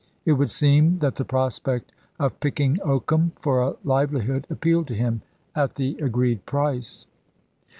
[0.25, 5.21] It would seem that the prospect of picking oakum for a livelihood appealed to him,
[5.53, 7.05] at the agreed price.